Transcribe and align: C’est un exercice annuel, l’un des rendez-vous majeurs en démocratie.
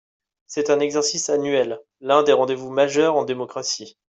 C’est 0.47 0.71
un 0.71 0.79
exercice 0.79 1.29
annuel, 1.29 1.79
l’un 1.99 2.23
des 2.23 2.33
rendez-vous 2.33 2.71
majeurs 2.71 3.17
en 3.17 3.23
démocratie. 3.23 3.99